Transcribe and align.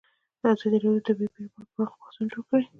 ازادي 0.51 0.65
راډیو 0.71 0.93
د 0.97 1.05
طبیعي 1.07 1.29
پېښې 1.35 1.51
په 1.53 1.57
اړه 1.61 1.71
پراخ 1.73 1.91
بحثونه 1.99 2.29
جوړ 2.33 2.43
کړي. 2.49 2.65